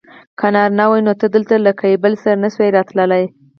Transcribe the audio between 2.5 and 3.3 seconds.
شوای راتلای.